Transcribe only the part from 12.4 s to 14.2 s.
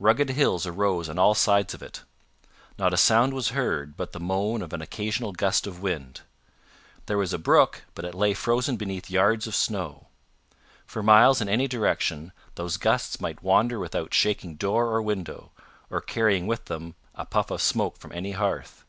those gusts might wander without